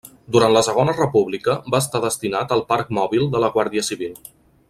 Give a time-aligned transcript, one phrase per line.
[0.35, 4.19] Durant la Segona República va estar destinat al Parc Mòbil de la Guàrdia Civil.